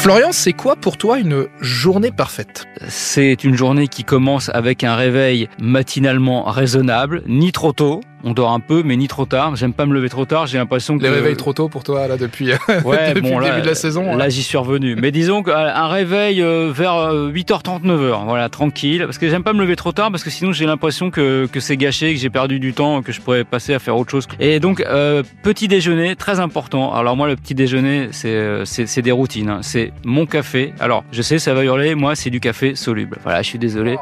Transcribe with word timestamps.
Florian, 0.00 0.32
c'est 0.32 0.54
quoi 0.54 0.76
pour 0.76 0.96
toi 0.96 1.18
une 1.18 1.48
journée 1.60 2.10
parfaite? 2.10 2.66
C'est 2.88 3.44
une 3.44 3.54
journée 3.54 3.86
qui 3.86 4.02
commence 4.02 4.48
avec 4.48 4.82
un 4.82 4.96
réveil 4.96 5.50
matinalement 5.60 6.44
raisonnable, 6.44 7.22
ni 7.26 7.52
trop 7.52 7.74
tôt, 7.74 8.00
on 8.24 8.32
dort 8.32 8.52
un 8.52 8.60
peu, 8.60 8.82
mais 8.84 8.96
ni 8.96 9.08
trop 9.08 9.26
tard. 9.26 9.56
J'aime 9.56 9.72
pas 9.72 9.86
me 9.86 9.94
lever 9.94 10.08
trop 10.08 10.24
tard. 10.24 10.46
J'ai 10.46 10.58
l'impression 10.58 10.98
que 10.98 11.02
les 11.02 11.08
réveils 11.08 11.36
trop 11.36 11.52
tôt 11.52 11.68
pour 11.68 11.84
toi 11.84 12.08
là 12.08 12.16
depuis, 12.16 12.50
ouais, 12.84 13.14
depuis 13.14 13.30
le 13.34 13.44
début 13.44 13.62
de 13.62 13.66
la 13.66 13.74
saison. 13.74 14.16
Là, 14.16 14.28
j'y 14.28 14.42
suis 14.42 14.58
revenu. 14.58 14.96
mais 14.96 15.10
disons 15.10 15.42
qu'un 15.42 15.88
réveil 15.88 16.42
euh, 16.42 16.70
vers 16.72 17.12
8h30, 17.12 17.82
9h, 17.82 18.24
voilà, 18.24 18.48
tranquille. 18.48 19.02
Parce 19.04 19.18
que 19.18 19.28
j'aime 19.28 19.42
pas 19.42 19.52
me 19.52 19.60
lever 19.60 19.76
trop 19.76 19.92
tard 19.92 20.10
parce 20.10 20.24
que 20.24 20.30
sinon 20.30 20.52
j'ai 20.52 20.66
l'impression 20.66 21.10
que, 21.10 21.46
que 21.50 21.60
c'est 21.60 21.76
gâché, 21.76 22.14
que 22.14 22.20
j'ai 22.20 22.30
perdu 22.30 22.60
du 22.60 22.72
temps, 22.72 23.02
que 23.02 23.12
je 23.12 23.20
pourrais 23.20 23.44
passer 23.44 23.74
à 23.74 23.78
faire 23.78 23.96
autre 23.96 24.10
chose. 24.10 24.26
Et 24.38 24.60
donc 24.60 24.80
euh, 24.80 25.22
petit 25.42 25.68
déjeuner 25.68 26.16
très 26.16 26.40
important. 26.40 26.92
Alors 26.94 27.16
moi 27.16 27.28
le 27.28 27.36
petit 27.36 27.54
déjeuner 27.54 28.08
c'est 28.12 28.28
euh, 28.28 28.64
c'est 28.64 29.02
des 29.02 29.12
routines. 29.12 29.48
Hein. 29.48 29.58
C'est 29.62 29.92
mon 30.04 30.26
café. 30.26 30.72
Alors 30.80 31.04
je 31.12 31.22
sais 31.22 31.38
ça 31.38 31.54
va 31.54 31.64
hurler. 31.64 31.94
Moi 31.94 32.14
c'est 32.14 32.30
du 32.30 32.40
café 32.40 32.74
soluble. 32.74 33.18
Voilà, 33.22 33.42
je 33.42 33.48
suis 33.48 33.58
désolé 33.58 33.96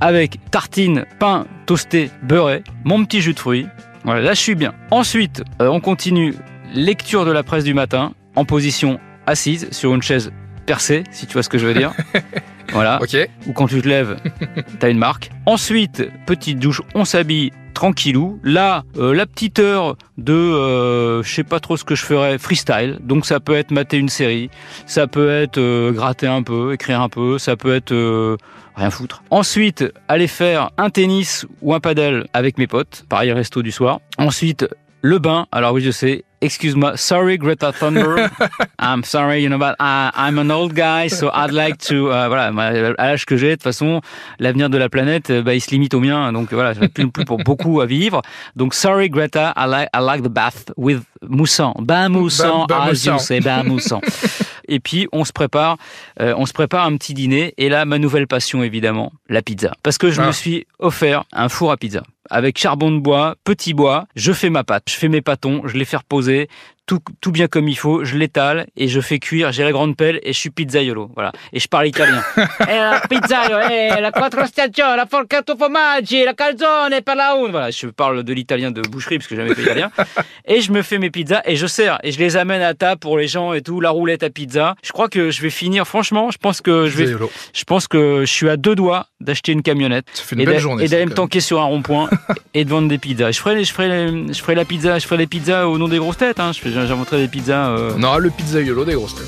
avec 0.00 0.38
tartine, 0.50 1.04
pain 1.18 1.46
toasté, 1.66 2.10
beurré, 2.22 2.62
mon 2.84 3.04
petit 3.04 3.20
jus 3.20 3.34
de 3.34 3.38
fruits. 3.38 3.66
Voilà, 4.04 4.20
là 4.20 4.34
je 4.34 4.40
suis 4.40 4.54
bien. 4.54 4.74
Ensuite, 4.90 5.42
euh, 5.60 5.68
on 5.68 5.80
continue 5.80 6.34
lecture 6.74 7.24
de 7.24 7.32
la 7.32 7.42
presse 7.42 7.64
du 7.64 7.74
matin 7.74 8.12
en 8.36 8.44
position 8.44 8.98
assise 9.26 9.68
sur 9.70 9.94
une 9.94 10.02
chaise 10.02 10.32
percée, 10.66 11.04
si 11.10 11.26
tu 11.26 11.34
vois 11.34 11.42
ce 11.42 11.48
que 11.48 11.58
je 11.58 11.66
veux 11.66 11.74
dire. 11.74 11.92
Voilà. 12.72 12.98
Ou 13.46 13.52
quand 13.52 13.68
tu 13.68 13.80
te 13.82 13.88
lèves, 13.88 14.16
t'as 14.80 14.90
une 14.90 14.98
marque. 14.98 15.30
Ensuite, 15.46 16.08
petite 16.26 16.58
douche, 16.58 16.80
on 16.94 17.04
s'habille 17.04 17.52
tranquillou. 17.74 18.40
Là, 18.42 18.84
euh, 18.96 19.14
la 19.14 19.26
petite 19.26 19.58
heure 19.58 19.96
de, 20.16 20.32
euh, 20.32 21.22
je 21.22 21.34
sais 21.34 21.44
pas 21.44 21.60
trop 21.60 21.76
ce 21.76 21.84
que 21.84 21.94
je 21.94 22.04
ferais, 22.04 22.38
freestyle. 22.38 22.98
Donc 23.02 23.26
ça 23.26 23.40
peut 23.40 23.54
être 23.54 23.70
mater 23.70 23.98
une 23.98 24.08
série, 24.08 24.50
ça 24.86 25.06
peut 25.06 25.30
être 25.30 25.58
euh, 25.58 25.92
gratter 25.92 26.26
un 26.26 26.42
peu, 26.42 26.72
écrire 26.72 27.00
un 27.00 27.08
peu, 27.08 27.38
ça 27.38 27.56
peut 27.56 27.74
être 27.74 28.38
rien 28.76 28.90
foutre. 28.90 29.22
Ensuite, 29.30 29.84
aller 30.08 30.26
faire 30.26 30.70
un 30.78 30.90
tennis 30.90 31.46
ou 31.60 31.74
un 31.74 31.80
paddle 31.80 32.26
avec 32.32 32.58
mes 32.58 32.66
potes, 32.66 33.04
pareil 33.08 33.32
resto 33.32 33.62
du 33.62 33.70
soir. 33.70 34.00
Ensuite, 34.18 34.66
le 35.04 35.18
bain. 35.18 35.46
Alors 35.52 35.74
oui, 35.74 35.82
je 35.82 35.90
sais, 35.90 36.24
excuse-moi, 36.40 36.96
sorry 36.96 37.36
Greta 37.36 37.72
Thunberg, 37.72 38.30
I'm 38.80 39.04
sorry, 39.04 39.42
you 39.42 39.50
know, 39.50 39.58
but 39.58 39.76
I, 39.78 40.10
I'm 40.16 40.38
an 40.38 40.50
old 40.50 40.74
guy, 40.74 41.08
so 41.08 41.30
I'd 41.30 41.52
like 41.52 41.76
to, 41.88 42.06
uh, 42.06 42.28
voilà, 42.28 42.46
à 42.46 43.06
l'âge 43.06 43.26
que 43.26 43.36
j'ai, 43.36 43.48
de 43.48 43.54
toute 43.56 43.64
façon, 43.64 44.00
l'avenir 44.38 44.70
de 44.70 44.78
la 44.78 44.88
planète, 44.88 45.28
euh, 45.28 45.42
bah, 45.42 45.54
il 45.54 45.60
se 45.60 45.70
limite 45.72 45.92
au 45.92 46.00
mien, 46.00 46.32
donc 46.32 46.54
voilà, 46.54 46.72
j'ai 46.72 46.88
plus, 46.88 47.10
plus 47.10 47.26
pour 47.26 47.36
beaucoup 47.36 47.82
à 47.82 47.86
vivre. 47.86 48.22
Donc 48.56 48.72
sorry 48.72 49.10
Greta, 49.10 49.52
I 49.58 49.66
like, 49.68 49.88
I 49.94 50.00
like 50.00 50.22
the 50.22 50.32
bath 50.32 50.72
with 50.78 51.02
mousson, 51.20 51.74
bain 51.80 52.08
mousson, 52.08 52.64
as 52.70 53.04
you 53.04 53.18
say, 53.18 53.40
bain 53.40 53.62
mousson. 53.64 54.00
Et 54.68 54.80
puis 54.80 55.06
on 55.12 55.26
se 55.26 55.32
prépare, 55.32 55.76
euh, 56.22 56.32
on 56.38 56.46
se 56.46 56.54
prépare 56.54 56.86
un 56.86 56.96
petit 56.96 57.12
dîner. 57.12 57.52
Et 57.58 57.68
là, 57.68 57.84
ma 57.84 57.98
nouvelle 57.98 58.26
passion 58.26 58.62
évidemment, 58.62 59.12
la 59.28 59.42
pizza, 59.42 59.74
parce 59.82 59.98
que 59.98 60.10
je 60.10 60.22
me 60.22 60.28
ah. 60.28 60.32
suis 60.32 60.66
offert 60.78 61.24
un 61.34 61.50
four 61.50 61.72
à 61.72 61.76
pizza 61.76 62.02
avec 62.30 62.58
charbon 62.58 62.90
de 62.90 62.98
bois, 62.98 63.36
petit 63.44 63.74
bois. 63.74 64.06
Je 64.16 64.32
fais 64.32 64.50
ma 64.50 64.64
pâte, 64.64 64.84
je 64.88 64.94
fais 64.94 65.08
mes 65.08 65.20
pâtons, 65.20 65.62
je 65.66 65.76
les 65.76 65.84
fais 65.84 65.96
reposer 65.96 66.48
tout, 66.86 67.00
tout 67.20 67.32
bien 67.32 67.46
comme 67.48 67.68
il 67.68 67.76
faut, 67.76 68.04
je 68.04 68.16
l'étale 68.16 68.66
et 68.76 68.88
je 68.88 69.00
fais 69.00 69.18
cuire, 69.18 69.52
j'ai 69.52 69.64
la 69.64 69.72
grande 69.72 69.96
pelle 69.96 70.20
et 70.22 70.32
je 70.32 70.38
suis 70.38 70.50
pizzaiolo. 70.50 71.10
Voilà. 71.14 71.32
Et 71.52 71.60
je 71.60 71.68
parle 71.68 71.88
italien. 71.88 72.22
e 72.36 72.76
la 72.76 73.00
pizzaiolo, 73.08 73.58
eh, 73.70 74.00
la 74.00 74.10
quattro 74.10 74.46
stagioni, 74.46 74.96
la 74.96 75.06
forcato 75.06 75.56
formaggi, 75.56 76.22
la 76.24 76.34
calzone 76.34 77.02
per 77.02 77.16
la 77.16 77.34
un. 77.34 77.50
Voilà, 77.50 77.70
je 77.70 77.86
parle 77.86 78.22
de 78.22 78.32
l'italien 78.32 78.70
de 78.70 78.82
boucherie 78.82 79.18
parce 79.18 79.28
que 79.28 79.34
j'ai 79.34 79.42
jamais 79.42 79.54
fait 79.54 79.62
italien. 79.62 79.90
Et 80.46 80.60
je 80.60 80.72
me 80.72 80.82
fais 80.82 80.98
mes 80.98 81.10
pizzas 81.10 81.40
et 81.46 81.56
je 81.56 81.66
sers 81.66 81.98
et 82.02 82.12
je 82.12 82.18
les 82.18 82.36
amène 82.36 82.60
à 82.60 82.74
table 82.74 82.98
pour 82.98 83.16
les 83.16 83.28
gens 83.28 83.54
et 83.54 83.62
tout, 83.62 83.80
la 83.80 83.90
roulette 83.90 84.22
à 84.22 84.28
pizza. 84.28 84.74
Je 84.84 84.92
crois 84.92 85.08
que 85.08 85.30
je 85.30 85.40
vais 85.40 85.50
finir, 85.50 85.86
franchement, 85.86 86.30
je 86.30 86.36
pense 86.36 86.60
que 86.60 86.86
je 86.86 86.96
vais, 86.96 87.06
je 87.52 87.64
pense 87.64 87.88
que 87.88 88.20
je 88.20 88.30
suis 88.30 88.50
à 88.50 88.58
deux 88.58 88.74
doigts 88.74 89.06
d'acheter 89.20 89.52
une 89.52 89.62
camionnette 89.62 90.06
et 90.32 90.88
d'aller 90.88 91.06
me 91.06 91.14
tanker 91.14 91.40
sur 91.40 91.60
un 91.60 91.64
rond-point 91.64 92.10
et 92.54 92.66
de 92.66 92.70
vendre 92.70 92.88
des 92.88 92.98
pizzas. 92.98 93.32
Je 93.32 93.40
ferai, 93.40 93.64
je 93.64 93.72
ferai, 93.72 94.08
je 94.28 94.40
ferai 94.40 94.54
la 94.54 94.66
pizza, 94.66 94.98
je 94.98 95.06
ferai 95.06 95.16
les 95.16 95.26
pizzas 95.26 95.66
au 95.66 95.78
nom 95.78 95.88
des 95.88 95.98
grosses 95.98 96.18
têtes. 96.18 96.40
Hein. 96.40 96.52
Je 96.52 96.73
j'inventerai 96.74 97.18
des 97.18 97.28
pizzas. 97.28 97.68
Euh... 97.70 97.92
On 97.96 98.02
aura 98.02 98.18
le 98.18 98.30
pizzaiolo 98.30 98.84
des 98.84 98.94
grosses 98.94 99.14
têtes. 99.14 99.26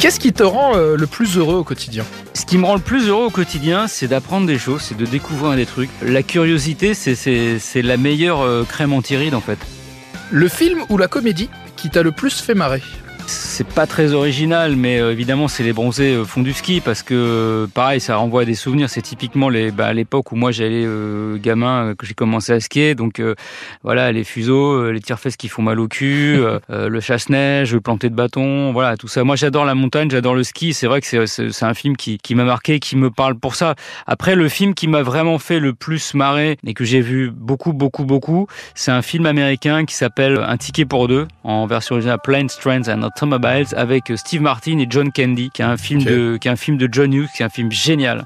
Qu'est-ce 0.00 0.20
qui 0.20 0.32
te 0.32 0.42
rend 0.42 0.76
euh, 0.76 0.96
le 0.96 1.06
plus 1.06 1.36
heureux 1.36 1.56
au 1.56 1.64
quotidien? 1.64 2.04
Ce 2.34 2.44
qui 2.44 2.58
me 2.58 2.66
rend 2.66 2.74
le 2.74 2.80
plus 2.80 3.08
heureux 3.08 3.24
au 3.26 3.30
quotidien, 3.30 3.88
c'est 3.88 4.06
d'apprendre 4.06 4.46
des 4.46 4.58
choses, 4.58 4.82
c'est 4.82 4.96
de 4.96 5.06
découvrir 5.06 5.56
des 5.56 5.66
trucs. 5.66 5.90
La 6.02 6.22
curiosité, 6.22 6.94
c'est 6.94 7.82
la 7.82 7.96
meilleure 7.96 8.42
euh, 8.42 8.64
crème 8.64 8.92
anti-rides 8.92 9.34
en 9.34 9.40
fait. 9.40 9.58
Le 10.30 10.48
film 10.48 10.84
ou 10.90 10.98
la 10.98 11.08
comédie 11.08 11.48
qui 11.76 11.90
t'a 11.90 12.02
le 12.02 12.12
plus 12.12 12.40
fait 12.40 12.54
marrer? 12.54 12.82
C'est 13.56 13.66
pas 13.66 13.86
très 13.86 14.12
original, 14.12 14.76
mais 14.76 15.00
euh, 15.00 15.12
évidemment, 15.12 15.48
c'est 15.48 15.62
les 15.62 15.72
bronzés 15.72 16.14
euh, 16.14 16.24
font 16.26 16.42
du 16.42 16.52
ski 16.52 16.82
parce 16.82 17.02
que, 17.02 17.66
pareil, 17.72 18.00
ça 18.00 18.16
renvoie 18.16 18.42
à 18.42 18.44
des 18.44 18.54
souvenirs. 18.54 18.90
C'est 18.90 19.00
typiquement 19.00 19.48
les, 19.48 19.70
bah, 19.70 19.94
l'époque 19.94 20.30
où 20.30 20.36
moi 20.36 20.50
j'allais 20.50 20.84
euh, 20.84 21.38
gamin, 21.38 21.94
que 21.96 22.04
j'ai 22.04 22.12
commencé 22.12 22.52
à 22.52 22.60
skier. 22.60 22.94
Donc 22.94 23.22
voilà, 23.82 24.12
les 24.12 24.24
fuseaux, 24.24 24.90
les 24.90 25.00
tire-fesses 25.00 25.38
qui 25.38 25.48
font 25.48 25.62
mal 25.62 25.80
au 25.80 25.88
cul, 25.88 26.38
le 26.68 27.00
chasse-neige, 27.00 27.72
le 27.72 27.80
planter 27.80 28.10
de 28.10 28.14
bâton, 28.14 28.72
voilà, 28.72 28.98
tout 28.98 29.08
ça. 29.08 29.24
Moi, 29.24 29.36
j'adore 29.36 29.64
la 29.64 29.74
montagne, 29.74 30.10
j'adore 30.10 30.34
le 30.34 30.44
ski. 30.44 30.74
C'est 30.74 30.86
vrai 30.86 31.00
que 31.00 31.06
c'est, 31.06 31.26
c'est, 31.26 31.64
un 31.64 31.74
film 31.74 31.96
qui, 31.96 32.18
qui 32.18 32.34
m'a 32.34 32.44
marqué, 32.44 32.78
qui 32.78 32.94
me 32.96 33.10
parle 33.10 33.38
pour 33.38 33.54
ça. 33.54 33.74
Après, 34.06 34.34
le 34.34 34.50
film 34.50 34.74
qui 34.74 34.86
m'a 34.86 35.02
vraiment 35.02 35.38
fait 35.38 35.60
le 35.60 35.72
plus 35.72 36.12
marrer 36.12 36.58
et 36.66 36.74
que 36.74 36.84
j'ai 36.84 37.00
vu 37.00 37.30
beaucoup, 37.30 37.72
beaucoup, 37.72 38.04
beaucoup, 38.04 38.48
c'est 38.74 38.90
un 38.90 39.02
film 39.02 39.24
américain 39.24 39.86
qui 39.86 39.94
s'appelle 39.94 40.44
Un 40.46 40.58
ticket 40.58 40.84
pour 40.84 41.08
deux 41.08 41.26
en 41.42 41.66
version 41.66 41.94
originale 41.94 42.18
Planes, 42.22 42.48
Trains 42.60 42.88
and 42.88 43.02
Automobiles 43.02 43.45
avec 43.46 44.12
Steve 44.16 44.42
Martin 44.42 44.78
et 44.78 44.86
John 44.88 45.12
Candy, 45.12 45.50
qui 45.50 45.62
est 45.62 45.64
un 45.64 45.76
film 45.76 46.02
de, 46.02 46.36
qui 46.36 46.48
est 46.48 46.50
un 46.50 46.56
film 46.56 46.76
de 46.76 46.88
John 46.90 47.12
Hughes, 47.12 47.30
qui 47.34 47.42
est 47.42 47.46
un 47.46 47.50
film 47.50 47.70
génial. 47.70 48.24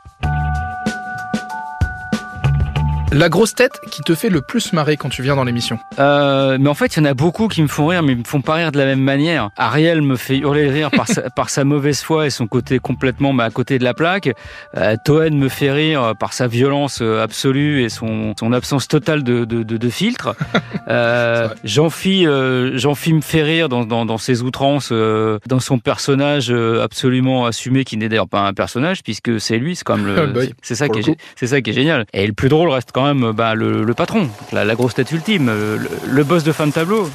La 3.13 3.29
grosse 3.29 3.57
tête 3.57 3.73
qui 3.91 4.03
te 4.03 4.15
fait 4.15 4.29
le 4.29 4.41
plus 4.41 4.73
marrer 4.73 4.97
quand 4.97 5.09
tu 5.09 5.21
viens 5.23 5.35
dans 5.35 5.43
l'émission 5.43 5.81
euh, 5.99 6.59
Mais 6.61 6.69
en 6.69 6.75
fait, 6.75 6.95
il 6.95 7.01
y 7.01 7.03
en 7.03 7.07
a 7.07 7.15
beaucoup 7.15 7.49
qui 7.49 7.61
me 7.61 7.67
font 7.67 7.89
rire, 7.89 8.05
mais 8.05 8.13
ils 8.13 8.19
me 8.19 8.25
font 8.25 8.41
pas 8.41 8.55
rire 8.55 8.71
de 8.71 8.79
la 8.79 8.85
même 8.85 9.01
manière. 9.01 9.51
Ariel 9.57 10.01
me 10.01 10.15
fait 10.15 10.39
hurler 10.39 10.67
de 10.67 10.71
rire 10.71 10.91
par 10.93 11.09
sa, 11.09 11.23
par 11.37 11.51
sa 11.51 11.65
mauvaise 11.65 12.03
foi 12.03 12.27
et 12.27 12.31
son 12.31 12.47
côté 12.47 12.79
complètement 12.79 13.35
bah, 13.35 13.45
à 13.45 13.51
côté 13.51 13.81
de 13.81 13.85
la 13.85 13.95
plaque. 13.95 14.31
Euh, 14.77 14.95
Toen 15.05 15.37
me 15.37 15.49
fait 15.49 15.73
rire 15.73 16.15
par 16.21 16.33
sa 16.33 16.47
violence 16.47 17.01
euh, 17.03 17.21
absolue 17.21 17.83
et 17.83 17.89
son, 17.89 18.35
son 18.39 18.53
absence 18.53 18.87
totale 18.87 19.25
de, 19.25 19.45
de, 19.45 19.65
de, 19.65 19.77
de 19.77 19.91
filtre. 19.91 20.37
Euh, 20.89 21.49
Jean-Phi 21.63 22.27
euh, 22.27 22.77
Jean 22.77 22.97
me 23.13 23.21
fait 23.21 23.43
rire 23.43 23.69
dans, 23.69 23.85
dans, 23.85 24.05
dans 24.07 24.19
ses 24.19 24.43
outrances, 24.43 24.89
euh, 24.91 25.39
dans 25.47 25.61
son 25.61 25.79
personnage 25.79 26.51
absolument 26.51 27.47
assumé, 27.47 27.85
qui 27.85 27.97
n'est 27.97 28.09
d'ailleurs 28.09 28.29
pas 28.29 28.41
un 28.41 28.55
personnage, 28.55 29.05
puisque 29.05 29.41
c'est 29.41 29.59
lui, 29.59 29.77
c'est 29.77 29.85
comme 29.85 30.05
le... 30.05 30.27
Bah 30.31 30.41
c'est 30.63 30.75
ça, 30.75 30.89
qui 30.89 30.99
est, 30.99 31.17
c'est 31.37 31.47
ça 31.47 31.61
qui 31.61 31.71
est 31.71 31.75
génial. 31.75 32.07
Et 32.13 32.27
le 32.27 32.33
plus 32.33 32.49
drôle 32.49 32.71
reste 32.71 32.91
quand 32.93 33.00
bah, 33.35 33.55
le, 33.55 33.93
patron, 33.95 34.29
la, 34.53 34.75
grosse 34.75 34.95
tête 34.95 35.11
ultime, 35.13 35.47
le, 35.47 35.89
le 36.07 36.25
boss 36.25 36.45
de 36.45 36.53
fin 36.53 36.67
de 36.67 36.73
tableau. 36.73 37.09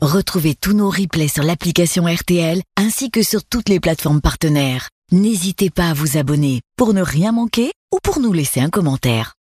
Retrouvez 0.00 0.56
tous 0.60 0.72
nos 0.72 0.90
replays 0.90 1.28
sur 1.28 1.44
l'application 1.44 2.04
RTL 2.06 2.60
ainsi 2.76 3.10
que 3.10 3.22
sur 3.22 3.44
toutes 3.44 3.68
les 3.68 3.78
plateformes 3.78 4.20
partenaires. 4.20 4.88
N'hésitez 5.12 5.70
pas 5.70 5.90
à 5.90 5.94
vous 5.94 6.16
abonner 6.16 6.60
pour 6.76 6.92
ne 6.92 7.02
rien 7.02 7.32
manquer 7.32 7.70
ou 7.94 7.98
pour 8.02 8.18
nous 8.18 8.32
laisser 8.32 8.60
un 8.60 8.70
commentaire. 8.70 9.34